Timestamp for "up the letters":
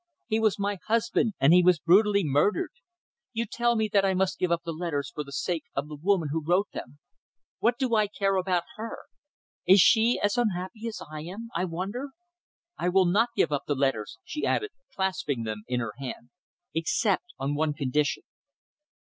4.51-5.11, 13.51-14.17